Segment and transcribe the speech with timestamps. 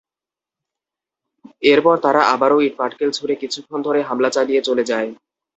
[1.63, 5.09] এরপর তারা আবারও ইট-পাটকেল ছুড়ে কিছুক্ষণ ধরে হামলা চালিয়ে চলে যায়।